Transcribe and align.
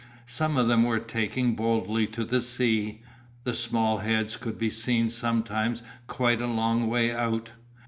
Some 0.25 0.57
of 0.57 0.67
them 0.67 0.81
were 0.81 0.97
taking 0.97 1.53
boldly 1.53 2.07
to 2.07 2.25
the 2.25 2.41
sea. 2.41 3.01
Their 3.43 3.53
small 3.53 3.99
heads 3.99 4.35
could 4.35 4.57
be 4.57 4.71
seen 4.71 5.09
sometimes 5.11 5.83
quite 6.07 6.41
a 6.41 6.47
long 6.47 6.87
way 6.87 7.11
out. 7.13 7.51